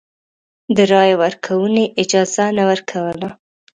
[0.75, 3.29] د رایې ورکونې اجازه نه ورکوله.